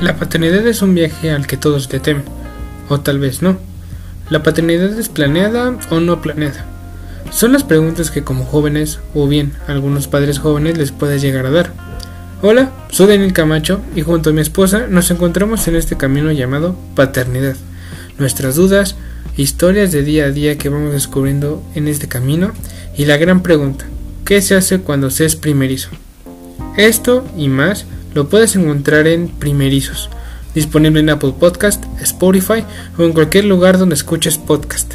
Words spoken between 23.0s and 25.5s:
la gran pregunta, ¿qué se hace cuando se es